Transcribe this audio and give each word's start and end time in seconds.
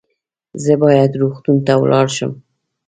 زه 0.63 0.73
باید 0.83 1.11
روغتون 1.21 1.57
ته 1.65 1.73
ولاړ 1.81 2.07
شم 2.15 2.31